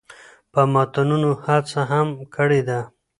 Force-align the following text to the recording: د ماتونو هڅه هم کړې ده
د 0.53 0.55
ماتونو 0.73 1.31
هڅه 1.45 1.81
هم 1.91 2.07
کړې 2.35 2.61
ده 2.67 2.79